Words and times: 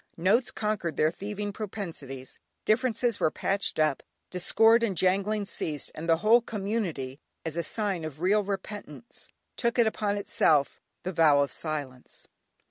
Notes 0.17 0.49
conquered 0.49 0.95
their 0.97 1.11
thieving 1.11 1.53
propensities, 1.53 2.39
differences 2.65 3.19
were 3.19 3.29
patched 3.29 3.77
up, 3.77 4.01
discord 4.31 4.81
and 4.81 4.97
jangling 4.97 5.45
ceased, 5.45 5.91
and 5.93 6.09
the 6.09 6.17
whole 6.25 6.41
community, 6.41 7.19
as 7.45 7.55
a 7.55 7.61
sign 7.61 8.03
of 8.03 8.19
real 8.19 8.41
repentance, 8.41 9.29
took 9.57 9.77
upon 9.77 10.17
itself 10.17 10.79
the 11.03 11.13
vow 11.13 11.41
of 11.41 11.51
silence. 11.51 12.27